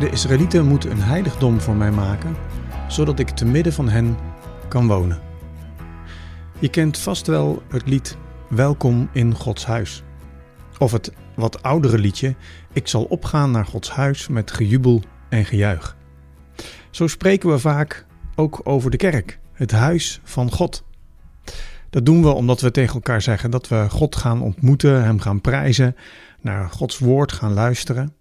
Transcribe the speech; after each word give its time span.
De 0.00 0.10
Israëlieten 0.10 0.66
moeten 0.66 0.90
een 0.90 1.02
heiligdom 1.02 1.60
voor 1.60 1.74
mij 1.74 1.90
maken, 1.90 2.36
zodat 2.88 3.18
ik 3.18 3.28
te 3.28 3.44
midden 3.44 3.72
van 3.72 3.88
hen 3.88 4.16
kan 4.68 4.86
wonen. 4.86 5.20
Je 6.58 6.68
kent 6.68 6.98
vast 6.98 7.26
wel 7.26 7.62
het 7.68 7.88
lied 7.88 8.16
Welkom 8.48 9.08
in 9.12 9.34
Gods 9.34 9.66
huis. 9.66 10.02
Of 10.78 10.92
het 10.92 11.12
wat 11.34 11.62
oudere 11.62 11.98
liedje 11.98 12.34
Ik 12.72 12.88
zal 12.88 13.04
opgaan 13.04 13.50
naar 13.50 13.66
Gods 13.66 13.90
huis 13.90 14.28
met 14.28 14.50
gejubel 14.50 15.02
en 15.28 15.44
gejuich. 15.44 15.96
Zo 16.90 17.06
spreken 17.06 17.50
we 17.50 17.58
vaak 17.58 18.06
ook 18.34 18.60
over 18.64 18.90
de 18.90 18.96
kerk, 18.96 19.38
het 19.52 19.70
huis 19.70 20.20
van 20.24 20.50
God. 20.50 20.84
Dat 21.90 22.06
doen 22.06 22.22
we 22.22 22.28
omdat 22.28 22.60
we 22.60 22.70
tegen 22.70 22.94
elkaar 22.94 23.22
zeggen 23.22 23.50
dat 23.50 23.68
we 23.68 23.86
God 23.90 24.16
gaan 24.16 24.42
ontmoeten, 24.42 25.04
Hem 25.04 25.20
gaan 25.20 25.40
prijzen, 25.40 25.96
naar 26.40 26.70
Gods 26.70 26.98
woord 26.98 27.32
gaan 27.32 27.52
luisteren. 27.52 28.14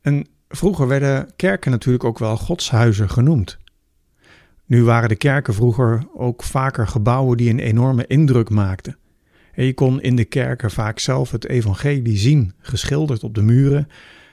En 0.00 0.26
vroeger 0.48 0.88
werden 0.88 1.30
kerken 1.36 1.70
natuurlijk 1.70 2.04
ook 2.04 2.18
wel 2.18 2.36
godshuizen 2.36 3.10
genoemd. 3.10 3.58
Nu 4.64 4.84
waren 4.84 5.08
de 5.08 5.16
kerken 5.16 5.54
vroeger 5.54 6.06
ook 6.14 6.42
vaker 6.42 6.86
gebouwen 6.86 7.36
die 7.36 7.50
een 7.50 7.58
enorme 7.58 8.06
indruk 8.06 8.50
maakten. 8.50 8.96
En 9.52 9.64
je 9.64 9.74
kon 9.74 10.00
in 10.00 10.16
de 10.16 10.24
kerken 10.24 10.70
vaak 10.70 10.98
zelf 10.98 11.30
het 11.30 11.46
evangelie 11.46 12.16
zien, 12.16 12.52
geschilderd 12.58 13.24
op 13.24 13.34
de 13.34 13.42
muren. 13.42 13.88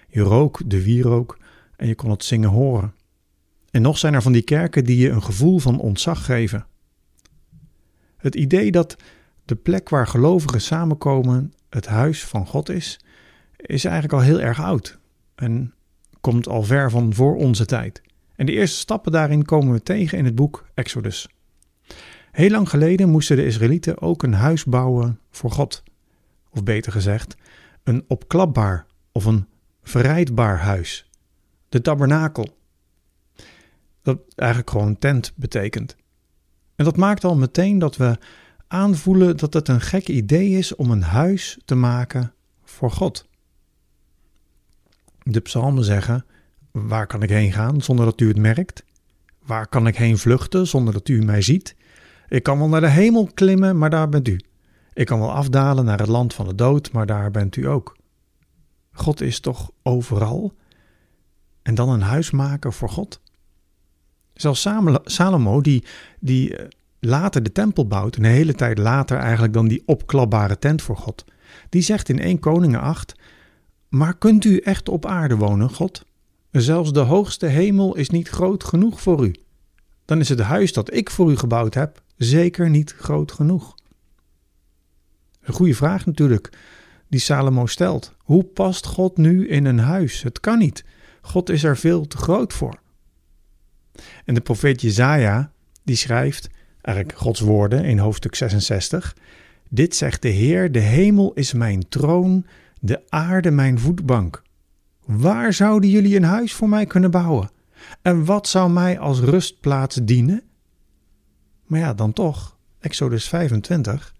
Je 0.07 0.21
rook 0.21 0.61
de 0.65 0.83
wierook 0.83 1.37
en 1.75 1.87
je 1.87 1.95
kon 1.95 2.09
het 2.09 2.23
zingen 2.23 2.49
horen. 2.49 2.93
En 3.71 3.81
nog 3.81 3.97
zijn 3.97 4.13
er 4.13 4.21
van 4.21 4.31
die 4.31 4.41
kerken 4.41 4.85
die 4.85 4.97
je 4.97 5.09
een 5.09 5.23
gevoel 5.23 5.59
van 5.59 5.79
ontzag 5.79 6.25
geven. 6.25 6.65
Het 8.17 8.35
idee 8.35 8.71
dat 8.71 8.95
de 9.45 9.55
plek 9.55 9.89
waar 9.89 10.07
gelovigen 10.07 10.61
samenkomen 10.61 11.53
het 11.69 11.85
huis 11.85 12.23
van 12.23 12.47
God 12.47 12.69
is, 12.69 12.99
is 13.55 13.85
eigenlijk 13.85 14.13
al 14.13 14.21
heel 14.21 14.41
erg 14.41 14.61
oud 14.61 14.99
en 15.35 15.73
komt 16.23 16.47
al 16.47 16.63
ver 16.63 16.91
van 16.91 17.13
voor 17.13 17.35
onze 17.35 17.65
tijd. 17.65 18.01
En 18.35 18.45
de 18.45 18.51
eerste 18.51 18.77
stappen 18.77 19.11
daarin 19.11 19.45
komen 19.45 19.73
we 19.73 19.83
tegen 19.83 20.17
in 20.17 20.25
het 20.25 20.35
boek 20.35 20.65
Exodus. 20.73 21.29
Heel 22.31 22.49
lang 22.49 22.69
geleden 22.69 23.09
moesten 23.09 23.35
de 23.35 23.45
Israëlieten 23.45 24.01
ook 24.01 24.23
een 24.23 24.33
huis 24.33 24.63
bouwen 24.63 25.19
voor 25.31 25.51
God. 25.51 25.83
Of 26.49 26.63
beter 26.63 26.91
gezegd, 26.91 27.35
een 27.83 28.03
opklapbaar 28.07 28.85
of 29.11 29.25
een 29.25 29.47
verrijdbaar 29.83 30.59
huis. 30.59 31.09
De 31.69 31.81
tabernakel. 31.81 32.57
Dat 34.01 34.19
eigenlijk 34.35 34.69
gewoon 34.69 34.97
tent 34.97 35.33
betekent. 35.35 35.95
En 36.75 36.85
dat 36.85 36.97
maakt 36.97 37.23
al 37.23 37.35
meteen 37.35 37.79
dat 37.79 37.97
we 37.97 38.17
aanvoelen 38.67 39.37
dat 39.37 39.53
het 39.53 39.67
een 39.67 39.81
gek 39.81 40.07
idee 40.07 40.49
is 40.49 40.75
om 40.75 40.91
een 40.91 41.03
huis 41.03 41.59
te 41.65 41.75
maken 41.75 42.33
voor 42.63 42.91
God. 42.91 43.31
De 45.23 45.39
psalmen 45.39 45.83
zeggen: 45.83 46.25
Waar 46.71 47.07
kan 47.07 47.23
ik 47.23 47.29
heen 47.29 47.51
gaan 47.51 47.81
zonder 47.81 48.05
dat 48.05 48.21
u 48.21 48.27
het 48.27 48.37
merkt? 48.37 48.83
Waar 49.45 49.67
kan 49.67 49.87
ik 49.87 49.95
heen 49.95 50.17
vluchten 50.17 50.67
zonder 50.67 50.93
dat 50.93 51.07
u 51.07 51.23
mij 51.23 51.41
ziet? 51.41 51.75
Ik 52.27 52.43
kan 52.43 52.57
wel 52.57 52.67
naar 52.67 52.81
de 52.81 52.89
hemel 52.89 53.29
klimmen, 53.33 53.77
maar 53.77 53.89
daar 53.89 54.09
bent 54.09 54.27
u. 54.27 54.39
Ik 54.93 55.05
kan 55.05 55.19
wel 55.19 55.31
afdalen 55.31 55.85
naar 55.85 55.99
het 55.99 56.07
land 56.07 56.33
van 56.33 56.47
de 56.47 56.55
dood, 56.55 56.91
maar 56.91 57.05
daar 57.05 57.31
bent 57.31 57.55
u 57.55 57.67
ook. 57.67 57.97
God 58.91 59.21
is 59.21 59.39
toch 59.39 59.71
overal? 59.83 60.53
En 61.61 61.75
dan 61.75 61.89
een 61.89 62.01
huis 62.01 62.31
maken 62.31 62.73
voor 62.73 62.89
God? 62.89 63.21
Zelfs 64.33 64.67
Salomo, 65.03 65.61
die, 65.61 65.83
die 66.19 66.57
eh, 66.57 66.67
later 66.99 67.43
de 67.43 67.51
tempel 67.51 67.87
bouwt, 67.87 68.15
een 68.15 68.23
hele 68.23 68.53
tijd 68.53 68.77
later 68.77 69.17
eigenlijk 69.17 69.53
dan 69.53 69.67
die 69.67 69.83
opklapbare 69.85 70.59
tent 70.59 70.81
voor 70.81 70.97
God, 70.97 71.25
die 71.69 71.81
zegt 71.81 72.09
in 72.09 72.19
1 72.19 72.39
Koningen 72.39 72.81
8: 72.81 73.15
Maar 73.93 74.17
kunt 74.17 74.45
u 74.45 74.57
echt 74.57 74.89
op 74.89 75.05
aarde 75.05 75.35
wonen, 75.35 75.69
God? 75.69 76.05
Zelfs 76.51 76.93
de 76.93 76.99
hoogste 76.99 77.45
hemel 77.45 77.95
is 77.95 78.09
niet 78.09 78.29
groot 78.29 78.63
genoeg 78.63 79.01
voor 79.01 79.25
u. 79.25 79.35
Dan 80.05 80.19
is 80.19 80.29
het 80.29 80.39
huis 80.39 80.73
dat 80.73 80.93
ik 80.93 81.09
voor 81.09 81.31
u 81.31 81.37
gebouwd 81.37 81.73
heb 81.73 82.01
zeker 82.17 82.69
niet 82.69 82.95
groot 82.97 83.31
genoeg. 83.31 83.75
Een 85.41 85.53
goede 85.53 85.75
vraag 85.75 86.05
natuurlijk, 86.05 86.49
die 87.07 87.19
Salomo 87.19 87.65
stelt. 87.65 88.13
Hoe 88.17 88.43
past 88.43 88.85
God 88.85 89.17
nu 89.17 89.47
in 89.47 89.65
een 89.65 89.79
huis? 89.79 90.23
Het 90.23 90.39
kan 90.39 90.57
niet. 90.57 90.85
God 91.21 91.49
is 91.49 91.63
er 91.63 91.77
veel 91.77 92.07
te 92.07 92.17
groot 92.17 92.53
voor. 92.53 92.79
En 94.25 94.33
de 94.33 94.41
profeet 94.41 94.81
Jezaja, 94.81 95.51
die 95.83 95.95
schrijft, 95.95 96.49
eigenlijk 96.81 97.17
Gods 97.17 97.39
woorden 97.39 97.85
in 97.85 97.97
hoofdstuk 97.97 98.35
66. 98.35 99.15
Dit 99.69 99.95
zegt 99.95 100.21
de 100.21 100.29
Heer, 100.29 100.71
de 100.71 100.79
hemel 100.79 101.33
is 101.33 101.53
mijn 101.53 101.89
troon, 101.89 102.45
de 102.85 103.01
aarde 103.09 103.51
mijn 103.51 103.79
voetbank. 103.79 104.41
Waar 105.05 105.53
zouden 105.53 105.89
jullie 105.89 106.15
een 106.15 106.23
huis 106.23 106.53
voor 106.53 106.69
mij 106.69 106.85
kunnen 106.85 107.11
bouwen? 107.11 107.49
En 108.01 108.25
wat 108.25 108.47
zou 108.47 108.71
mij 108.71 108.99
als 108.99 109.19
rustplaats 109.19 109.99
dienen? 110.03 110.43
Maar 111.65 111.79
ja, 111.79 111.93
dan 111.93 112.13
toch, 112.13 112.57
Exodus 112.79 113.27
25, 113.27 114.15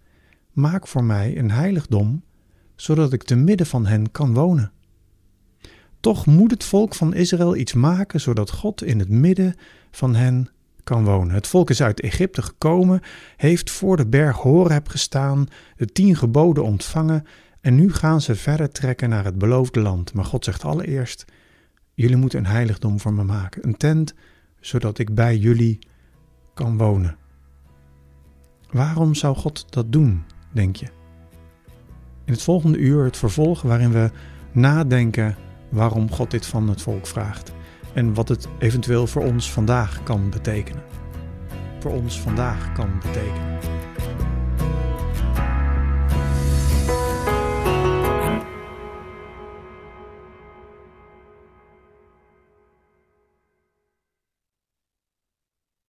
maak 0.51 0.88
voor 0.88 1.03
mij 1.03 1.38
een 1.38 1.51
heiligdom, 1.51 2.24
zodat 2.75 3.13
ik 3.13 3.24
te 3.24 3.35
midden 3.35 3.68
van 3.68 3.85
hen 3.85 4.12
kan 4.12 4.34
wonen. 4.34 4.72
Toch 6.00 6.25
moet 6.25 6.51
het 6.51 6.63
volk 6.63 6.95
van 6.95 7.13
Israël 7.13 7.56
iets 7.56 7.74
maken, 7.74 8.22
zodat 8.22 8.51
God 8.51 8.84
in 8.84 9.00
het 9.00 9.09
midden 9.09 9.56
van 9.91 10.16
hen 10.16 10.50
kan 10.84 11.03
wonen. 11.03 11.34
Het 11.34 11.47
volk 11.47 11.69
is 11.69 11.81
uit 11.81 12.01
Egypte 12.01 12.41
gekomen, 12.41 13.01
heeft 13.38 13.72
voor 13.72 13.97
de 13.97 14.07
berg 14.07 14.38
Horeb 14.38 14.88
gestaan, 14.88 15.47
de 15.75 15.85
tien 15.85 16.16
geboden 16.16 16.63
ontvangen 16.63 17.25
en 17.63 17.75
nu 17.75 17.94
gaan 17.94 18.22
ze 18.22 18.35
verder 18.35 18.72
trekken 18.72 19.09
naar 19.09 19.24
het 19.25 19.38
beloofde 19.38 19.79
land. 19.79 20.13
Maar 20.13 20.25
God 20.25 20.46
zegt 20.46 20.63
allereerst: 20.66 21.25
Jullie 21.94 22.16
moeten 22.16 22.40
een 22.40 22.46
heiligdom 22.46 23.00
voor 23.00 23.13
me 23.13 23.24
maken, 23.24 23.68
een 23.68 23.78
tent, 23.78 24.13
zodat 24.59 24.97
ik 24.97 25.16
bij 25.16 25.38
jullie 25.38 25.79
kan 26.53 26.78
wonen. 26.78 27.18
Waarom 28.72 29.16
zou 29.16 29.35
God 29.35 29.72
dat 29.72 29.91
doen, 29.91 30.24
denk 30.51 30.75
je? 30.75 30.85
In 32.25 32.34
het 32.34 32.41
volgende 32.41 32.78
uur 32.78 33.03
het 33.03 33.18
vervolg 33.18 33.62
waarin 33.62 33.91
we 33.91 34.12
nadenken 34.51 35.35
waarom 35.69 36.12
God 36.12 36.31
dit 36.31 36.45
van 36.45 36.69
het 36.69 36.81
volk 36.81 37.07
vraagt 37.07 37.51
en 37.94 38.13
wat 38.13 38.30
het 38.30 38.47
eventueel 38.59 39.07
voor 39.07 39.24
ons 39.24 39.51
vandaag 39.51 40.03
kan 40.03 40.30
betekenen. 40.30 40.84
Voor 41.80 41.91
ons 41.91 42.19
vandaag 42.19 42.74
kan 42.74 42.90
betekenen. 43.01 43.53